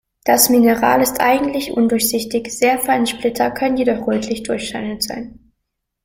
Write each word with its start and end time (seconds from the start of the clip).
Das 0.23 0.49
Mineral 0.49 0.99
ist 1.03 1.21
eigentlich 1.21 1.73
undurchsichtig, 1.73 2.51
sehr 2.57 2.79
feine 2.79 3.05
Splitter 3.05 3.51
können 3.51 3.77
jedoch 3.77 4.07
rötlich 4.07 4.41
durchscheinend 4.41 5.03
sein. 5.03 5.39